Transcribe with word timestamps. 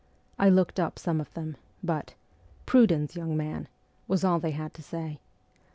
I 0.39 0.49
looked 0.49 0.79
up 0.79 0.97
some 0.97 1.21
of 1.21 1.31
them; 1.35 1.57
but,' 1.83 2.15
Prudence, 2.65 3.15
young 3.15 3.37
man!' 3.37 3.67
was 4.07 4.23
all 4.23 4.39
they 4.39 4.49
had 4.49 4.73
to 4.73 4.81
say. 4.81 5.19